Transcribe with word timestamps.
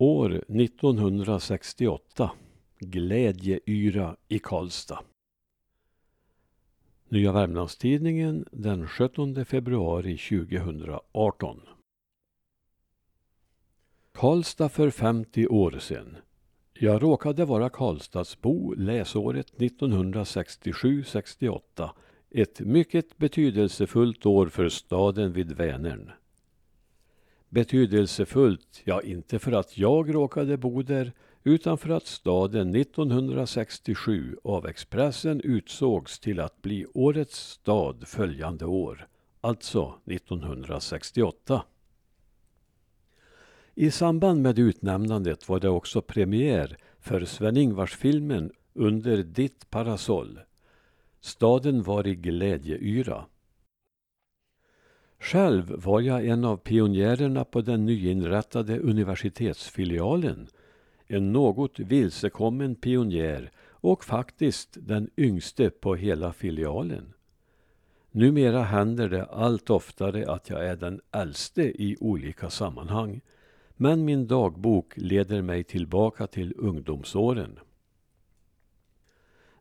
År 0.00 0.44
1968 0.48 2.30
Glädjeyra 2.78 4.16
i 4.28 4.38
Karlstad. 4.38 4.98
Nya 7.08 7.32
Värmlandstidningen 7.32 8.44
den 8.52 8.88
17 8.88 9.44
februari 9.44 10.18
2018. 10.18 11.60
Karlstad 14.12 14.68
för 14.68 14.90
50 14.90 15.46
år 15.46 15.78
sedan. 15.78 16.16
Jag 16.72 17.02
råkade 17.02 17.44
vara 17.44 17.68
Karlstadsbo 17.68 18.74
läsåret 18.74 19.52
1967-68. 19.56 21.90
Ett 22.30 22.60
mycket 22.60 23.18
betydelsefullt 23.18 24.26
år 24.26 24.46
för 24.46 24.68
staden 24.68 25.32
vid 25.32 25.52
Vänern. 25.52 26.10
Betydelsefullt, 27.48 28.80
ja 28.84 29.02
inte 29.02 29.38
för 29.38 29.52
att 29.52 29.78
jag 29.78 30.14
råkade 30.14 30.56
bo 30.56 30.82
där 30.82 31.12
utan 31.44 31.78
för 31.78 31.90
att 31.90 32.06
staden 32.06 32.74
1967 32.74 34.36
av 34.44 34.66
Expressen 34.66 35.40
utsågs 35.40 36.18
till 36.18 36.40
att 36.40 36.62
bli 36.62 36.86
årets 36.94 37.50
stad 37.50 38.08
följande 38.08 38.64
år, 38.64 39.08
alltså 39.40 39.94
1968. 40.04 41.62
I 43.74 43.90
samband 43.90 44.42
med 44.42 44.58
utnämnandet 44.58 45.48
var 45.48 45.60
det 45.60 45.68
också 45.68 46.02
premiär 46.02 46.76
för 47.00 47.24
Sven-Ingvars-filmen 47.24 48.52
Under 48.74 49.22
ditt 49.22 49.70
parasoll. 49.70 50.40
Staden 51.20 51.82
var 51.82 52.06
i 52.06 52.14
glädjeyra. 52.14 53.24
Själv 55.18 55.82
var 55.84 56.00
jag 56.00 56.26
en 56.26 56.44
av 56.44 56.56
pionjärerna 56.56 57.44
på 57.44 57.60
den 57.60 57.86
nyinrättade 57.86 58.78
universitetsfilialen. 58.78 60.48
En 61.06 61.32
något 61.32 61.78
vilsekommen 61.78 62.74
pionjär 62.74 63.50
och 63.70 64.04
faktiskt 64.04 64.76
den 64.80 65.10
yngste 65.16 65.70
på 65.70 65.94
hela 65.94 66.32
filialen. 66.32 67.12
Numera 68.10 68.62
händer 68.62 69.08
det 69.08 69.24
allt 69.24 69.70
oftare 69.70 70.32
att 70.32 70.50
jag 70.50 70.66
är 70.66 70.76
den 70.76 71.00
äldste 71.12 71.62
i 71.62 71.96
olika 72.00 72.50
sammanhang. 72.50 73.20
Men 73.76 74.04
min 74.04 74.26
dagbok 74.26 74.92
leder 74.96 75.42
mig 75.42 75.64
tillbaka 75.64 76.26
till 76.26 76.54
ungdomsåren. 76.56 77.58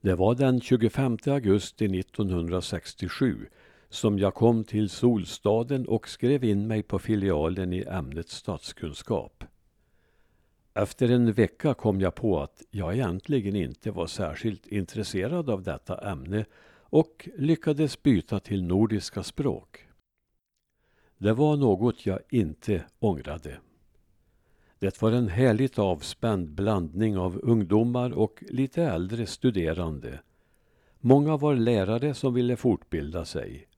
Det 0.00 0.14
var 0.14 0.34
den 0.34 0.60
25 0.60 1.18
augusti 1.26 1.98
1967 1.98 3.48
som 3.94 4.18
jag 4.18 4.34
kom 4.34 4.64
till 4.64 4.88
Solstaden 4.88 5.86
och 5.86 6.08
skrev 6.08 6.44
in 6.44 6.66
mig 6.66 6.82
på 6.82 6.98
filialen 6.98 7.72
i 7.72 7.84
ämnet 7.88 8.28
statskunskap. 8.28 9.44
Efter 10.74 11.10
en 11.10 11.32
vecka 11.32 11.74
kom 11.74 12.00
jag 12.00 12.14
på 12.14 12.40
att 12.40 12.62
jag 12.70 12.94
egentligen 12.94 13.56
inte 13.56 13.90
var 13.90 14.06
särskilt 14.06 14.66
intresserad 14.66 15.50
av 15.50 15.62
detta 15.62 16.10
ämne 16.10 16.44
och 16.74 17.28
lyckades 17.36 18.02
byta 18.02 18.40
till 18.40 18.64
nordiska 18.64 19.22
språk. 19.22 19.86
Det 21.18 21.32
var 21.32 21.56
något 21.56 22.06
jag 22.06 22.18
inte 22.30 22.84
ångrade. 22.98 23.58
Det 24.78 25.02
var 25.02 25.12
en 25.12 25.28
härligt 25.28 25.78
avspänd 25.78 26.48
blandning 26.48 27.18
av 27.18 27.40
ungdomar 27.42 28.10
och 28.10 28.44
lite 28.48 28.82
äldre 28.82 29.26
studerande. 29.26 30.20
Många 31.00 31.36
var 31.36 31.54
lärare 31.54 32.14
som 32.14 32.34
ville 32.34 32.56
fortbilda 32.56 33.24
sig. 33.24 33.68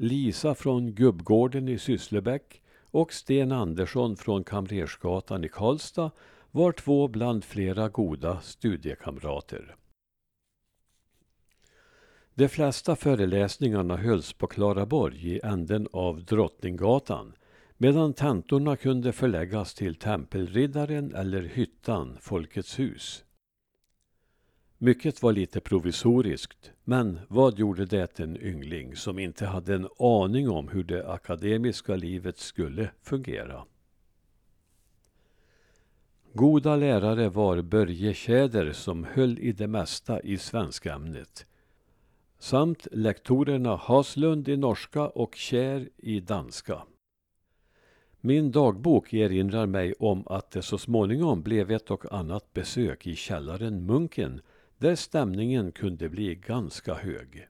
Lisa 0.00 0.54
från 0.54 0.92
Gubbgården 0.94 1.68
i 1.68 1.78
Sysslebäck 1.78 2.62
och 2.90 3.12
Sten 3.12 3.52
Andersson 3.52 4.16
från 4.16 4.44
Kamrersgatan 4.44 5.44
i 5.44 5.48
Karlstad 5.48 6.10
var 6.50 6.72
två 6.72 7.08
bland 7.08 7.44
flera 7.44 7.88
goda 7.88 8.40
studiekamrater. 8.40 9.76
De 12.34 12.48
flesta 12.48 12.96
föreläsningarna 12.96 13.96
hölls 13.96 14.32
på 14.32 14.46
Klaraborg 14.46 15.28
i 15.28 15.40
änden 15.44 15.88
av 15.92 16.24
Drottninggatan 16.24 17.32
medan 17.76 18.14
tentorna 18.14 18.76
kunde 18.76 19.12
förläggas 19.12 19.74
till 19.74 19.94
Tempelriddaren 19.94 21.14
eller 21.14 21.42
Hyttan, 21.42 22.18
Folkets 22.20 22.78
hus. 22.78 23.24
Mycket 24.80 25.22
var 25.22 25.32
lite 25.32 25.60
provisoriskt, 25.60 26.72
men 26.84 27.20
vad 27.28 27.58
gjorde 27.58 27.86
det 27.86 28.20
en 28.20 28.36
yngling 28.36 28.96
som 28.96 29.18
inte 29.18 29.46
hade 29.46 29.74
en 29.74 29.88
aning 29.98 30.48
om 30.48 30.68
hur 30.68 30.84
det 30.84 31.10
akademiska 31.10 31.96
livet 31.96 32.38
skulle 32.38 32.90
fungera? 33.02 33.64
Goda 36.32 36.76
lärare 36.76 37.28
var 37.28 37.62
Börje 37.62 38.14
Tjäder 38.14 38.72
som 38.72 39.04
höll 39.04 39.38
i 39.38 39.52
det 39.52 39.66
mesta 39.66 40.20
i 40.20 40.38
svenskämnet 40.38 41.46
samt 42.38 42.86
lektorerna 42.92 43.76
Haslund 43.76 44.48
i 44.48 44.56
norska 44.56 45.08
och 45.08 45.34
Kjär 45.34 45.88
i 45.96 46.20
danska. 46.20 46.82
Min 48.20 48.52
dagbok 48.52 49.14
erinrar 49.14 49.66
mig 49.66 49.94
om 49.98 50.26
att 50.26 50.50
det 50.50 50.62
så 50.62 50.78
småningom 50.78 51.42
blev 51.42 51.70
ett 51.70 51.90
och 51.90 52.12
annat 52.12 52.52
besök 52.52 53.06
i 53.06 53.14
källaren 53.14 53.86
Munken 53.86 54.40
där 54.78 54.94
stämningen 54.94 55.72
kunde 55.72 56.08
bli 56.08 56.34
ganska 56.34 56.94
hög. 56.94 57.48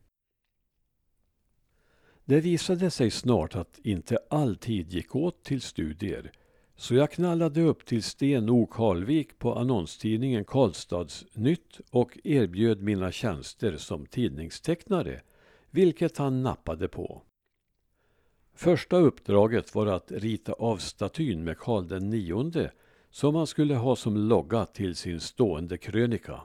Det 2.24 2.40
visade 2.40 2.90
sig 2.90 3.10
snart 3.10 3.56
att 3.56 3.78
inte 3.82 4.18
all 4.30 4.56
tid 4.56 4.92
gick 4.92 5.16
åt 5.16 5.42
till 5.42 5.60
studier 5.60 6.32
så 6.78 6.94
jag 6.94 7.10
knallade 7.10 7.62
upp 7.62 7.86
till 7.86 8.02
Sten 8.02 8.50
O 8.50 8.66
Karlvik 8.66 9.38
på 9.38 9.54
annonstidningen 9.54 10.44
Karlstads 10.44 11.26
Nytt 11.32 11.80
och 11.90 12.18
erbjöd 12.24 12.82
mina 12.82 13.12
tjänster 13.12 13.76
som 13.76 14.06
tidningstecknare, 14.06 15.20
vilket 15.70 16.18
han 16.18 16.42
nappade 16.42 16.88
på. 16.88 17.22
Första 18.54 18.96
uppdraget 18.96 19.74
var 19.74 19.86
att 19.86 20.12
rita 20.12 20.52
av 20.52 20.76
statyn 20.76 21.44
med 21.44 21.58
Karl 21.58 21.88
den 21.88 22.10
nionde 22.10 22.72
som 23.10 23.34
han 23.34 23.46
skulle 23.46 23.74
ha 23.74 23.96
som 23.96 24.16
logga 24.16 24.66
till 24.66 24.96
sin 24.96 25.20
stående 25.20 25.78
krönika. 25.78 26.40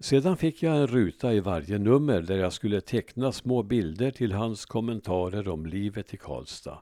Sedan 0.00 0.36
fick 0.36 0.62
jag 0.62 0.76
en 0.76 0.86
ruta 0.86 1.34
i 1.34 1.40
varje 1.40 1.78
nummer 1.78 2.22
där 2.22 2.38
jag 2.38 2.52
skulle 2.52 2.80
teckna 2.80 3.32
små 3.32 3.62
bilder 3.62 4.10
till 4.10 4.32
hans 4.32 4.66
kommentarer 4.66 5.48
om 5.48 5.66
livet 5.66 6.14
i 6.14 6.16
Karlstad. 6.16 6.78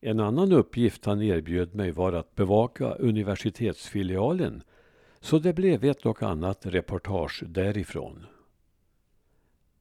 En 0.00 0.20
annan 0.20 0.52
uppgift 0.52 1.04
han 1.04 1.22
erbjöd 1.22 1.74
mig 1.74 1.90
var 1.90 2.12
att 2.12 2.34
bevaka 2.34 2.94
universitetsfilialen 2.94 4.62
så 5.20 5.38
det 5.38 5.52
blev 5.52 5.84
ett 5.84 6.06
och 6.06 6.22
annat 6.22 6.66
reportage 6.66 7.42
därifrån. 7.46 8.26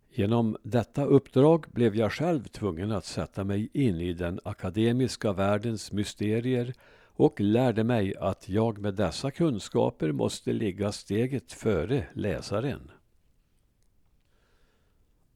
Genom 0.09 0.57
detta 0.63 1.05
uppdrag 1.05 1.65
blev 1.71 1.95
jag 1.95 2.11
själv 2.11 2.44
tvungen 2.44 2.91
att 2.91 3.05
sätta 3.05 3.44
mig 3.44 3.69
in 3.73 4.01
i 4.01 4.13
den 4.13 4.39
akademiska 4.44 5.33
världens 5.33 5.91
mysterier 5.91 6.73
och 7.15 7.39
lärde 7.39 7.83
mig 7.83 8.15
att 8.15 8.49
jag 8.49 8.77
med 8.77 8.93
dessa 8.93 9.31
kunskaper 9.31 10.11
måste 10.11 10.53
ligga 10.53 10.91
steget 10.91 11.51
före 11.51 12.07
läsaren. 12.13 12.91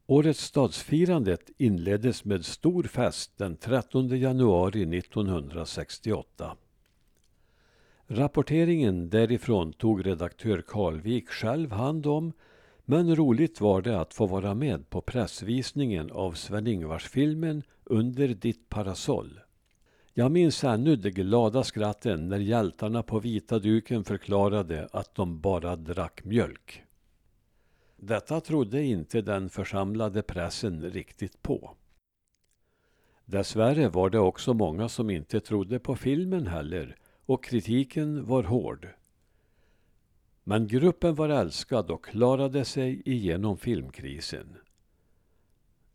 Årets 0.06 0.44
stadsfirandet 0.44 1.50
inleddes 1.58 2.26
med 2.26 2.46
stor 2.46 2.84
fest 2.84 3.32
den 3.38 3.58
13 3.58 4.08
januari 4.08 4.98
1968. 4.98 6.58
Rapporteringen 8.08 9.10
därifrån 9.10 9.74
tog 9.74 10.06
redaktör 10.06 10.62
Karlvik 10.68 11.30
själv 11.30 11.72
hand 11.72 12.06
om 12.08 12.34
men 12.86 13.16
roligt 13.16 13.62
var 13.62 13.82
det 13.82 14.00
att 14.00 14.14
få 14.14 14.26
vara 14.26 14.54
med 14.54 14.90
på 14.90 15.02
pressvisningen 15.02 16.12
av 16.12 16.32
Sven-Ingvars-filmen 16.32 17.64
Under 17.84 18.28
ditt 18.28 18.70
parasoll. 18.70 19.40
Jag 20.14 20.32
minns 20.32 20.64
ännu 20.64 20.96
de 20.96 21.10
glada 21.10 21.64
skratten 21.64 22.30
när 22.30 22.40
hjältarna 22.40 23.04
på 23.04 23.20
vita 23.20 23.60
duken 23.60 24.04
förklarade 24.04 24.90
att 24.92 25.16
de 25.16 25.40
bara 25.42 25.76
drack 25.76 26.24
mjölk. 26.24 26.84
Detta 27.98 28.42
trodde 28.42 28.84
inte 28.84 29.22
den 29.22 29.50
församlade 29.50 30.22
pressen 30.22 30.92
riktigt 30.92 31.42
på. 31.42 31.76
Dessvärre 33.26 33.90
var 33.90 34.10
det 34.10 34.20
också 34.20 34.54
många 34.54 34.90
som 34.90 35.10
inte 35.10 35.40
trodde 35.40 35.80
på 35.80 35.96
filmen 35.96 36.48
heller 36.48 36.96
och 37.26 37.44
kritiken 37.44 38.26
var 38.26 38.44
hård. 38.44 38.88
Men 40.44 40.68
gruppen 40.68 41.16
var 41.16 41.30
älskad 41.30 41.92
och 41.92 42.06
klarade 42.06 42.66
sig 42.66 43.02
igenom 43.06 43.58
filmkrisen. 43.58 44.58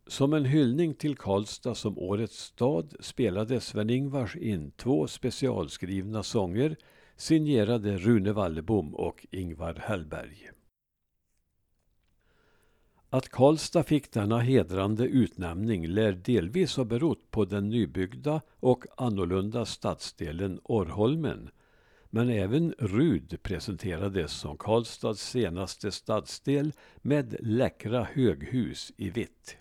Som 0.07 0.33
en 0.33 0.45
hyllning 0.45 0.95
till 0.95 1.17
Karlstad 1.17 1.75
som 1.75 1.99
årets 1.99 2.39
stad 2.39 2.95
spelade 3.01 3.61
Sven-Ingvars 3.61 4.37
in 4.37 4.71
två 4.71 5.07
specialskrivna 5.07 6.23
sånger 6.23 6.77
signerade 7.17 7.99
Rune 7.99 8.33
Wallebom 8.33 8.95
och 8.95 9.27
Ingvar 9.31 9.75
Hellberg. 9.75 10.51
Att 13.11 13.29
Karlstad 13.29 13.83
fick 13.83 14.13
denna 14.13 14.39
hedrande 14.39 15.05
utnämning 15.05 15.87
lär 15.87 16.13
delvis 16.13 16.77
ha 16.77 16.85
berott 16.85 17.31
på 17.31 17.45
den 17.45 17.69
nybyggda 17.69 18.41
och 18.61 18.85
annorlunda 18.97 19.65
stadsdelen 19.65 20.61
Orrholmen. 20.65 21.51
Men 22.11 22.29
även 22.29 22.75
Rud 22.79 23.43
presenterades 23.43 24.33
som 24.33 24.57
Karlstads 24.59 25.31
senaste 25.31 25.93
stadsdel 25.93 26.73
med 26.97 27.37
läckra 27.41 28.05
höghus 28.05 28.93
i 28.97 29.11
vitt. 29.11 29.57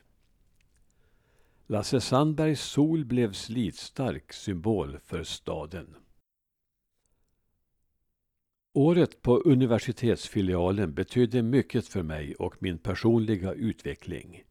Lasse 1.68 2.02
Sandbergs 2.02 2.62
sol 2.62 3.06
blev 3.06 3.34
slitstark 3.34 4.34
symbol 4.34 5.00
för 5.04 5.24
staden. 5.24 5.96
Året 8.74 9.22
på 9.22 9.38
universitetsfilialen 9.38 10.94
betydde 10.94 11.42
mycket 11.42 11.88
för 11.88 12.04
mig 12.04 12.36
och 12.36 12.56
min 12.60 12.78
personliga 12.78 13.54
utveckling. 13.54 14.44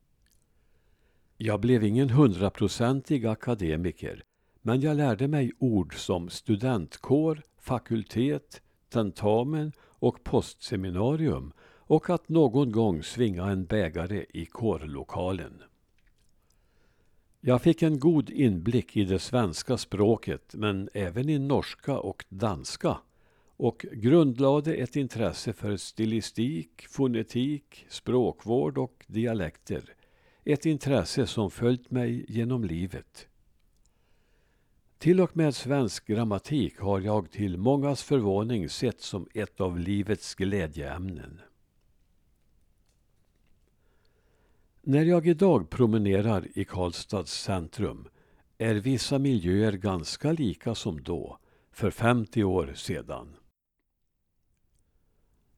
Jag 1.37 1.61
blev 1.61 1.85
ingen 1.85 2.11
hundraprocentig 2.11 3.27
akademiker, 3.27 4.23
men 4.61 4.81
jag 4.81 4.97
lärde 4.97 5.29
mig 5.29 5.53
ord 5.59 5.95
som 5.95 6.29
studentkår, 6.29 7.43
fakultet, 7.59 8.63
tentamen 8.89 9.73
och 9.81 10.25
postseminarium 10.25 11.53
och 11.63 12.11
att 12.11 12.29
någon 12.29 12.73
gång 12.73 13.03
svinga 13.03 13.45
en 13.45 13.65
bägare 13.65 14.27
i 14.31 14.47
kårlokalen. 14.47 15.63
Jag 17.45 17.63
fick 17.63 17.83
en 17.83 17.99
god 17.99 18.31
inblick 18.31 18.97
i 18.97 19.05
det 19.05 19.19
svenska 19.19 19.77
språket 19.77 20.55
men 20.55 20.89
även 20.95 21.29
i 21.29 21.39
norska 21.39 21.99
och 21.99 22.25
danska 22.29 22.99
och 23.57 23.87
grundlade 23.93 24.75
ett 24.75 24.97
intresse 24.97 25.53
för 25.53 25.77
stilistik, 25.77 26.87
fonetik, 26.89 27.87
språkvård 27.89 28.79
och 28.79 29.05
dialekter. 29.07 29.95
Ett 30.45 30.67
intresse 30.67 31.27
som 31.27 31.51
följt 31.51 31.91
mig 31.91 32.25
genom 32.29 32.65
livet. 32.65 33.29
Till 34.99 35.21
och 35.21 35.37
med 35.37 35.55
svensk 35.55 36.07
grammatik 36.07 36.79
har 36.79 37.01
jag 37.01 37.31
till 37.31 37.59
mångas 37.59 38.03
förvåning 38.03 38.69
sett 38.69 39.01
som 39.01 39.29
ett 39.35 39.61
av 39.61 39.79
livets 39.79 40.35
glädjeämnen. 40.35 41.41
När 44.85 45.05
jag 45.05 45.27
idag 45.27 45.71
promenerar 45.71 46.49
i 46.55 46.65
Karlstads 46.65 47.43
centrum 47.43 48.09
är 48.59 48.75
vissa 48.75 49.19
miljöer 49.19 49.73
ganska 49.73 50.33
lika 50.33 50.75
som 50.75 51.03
då, 51.03 51.39
för 51.73 51.91
50 51.91 52.45
år 52.45 52.73
sedan. 52.75 53.37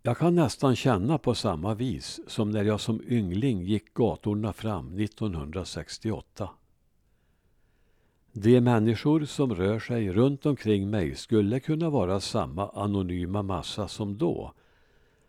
Jag 0.03 0.19
kan 0.19 0.35
nästan 0.35 0.77
känna 0.77 1.19
på 1.19 1.35
samma 1.35 1.75
vis 1.75 2.21
som 2.27 2.51
när 2.51 2.65
jag 2.65 2.81
som 2.81 3.03
yngling 3.09 3.63
gick 3.63 3.95
gatorna 3.95 4.53
fram 4.53 4.99
1968. 4.99 6.51
De 8.33 8.61
människor 8.61 9.25
som 9.25 9.55
rör 9.55 9.79
sig 9.79 10.13
runt 10.13 10.47
omkring 10.47 10.91
mig 10.91 11.15
skulle 11.15 11.61
kunna 11.61 11.91
vara 11.91 12.21
samma 12.21 12.69
anonyma 12.69 13.43
massa 13.43 13.89
som 13.89 14.19
då. 14.19 14.53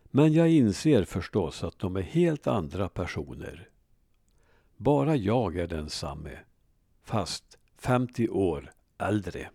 Men 0.04 0.32
jag 0.32 0.50
inser 0.50 1.04
förstås 1.04 1.64
att 1.64 1.78
de 1.78 1.96
är 1.96 2.02
helt 2.02 2.46
andra 2.46 2.88
personer. 2.88 3.68
Bara 4.76 5.16
jag 5.16 5.56
är 5.56 5.66
densamme, 5.66 6.38
fast 7.04 7.58
50 7.78 8.28
år 8.28 8.72
äldre. 8.98 9.50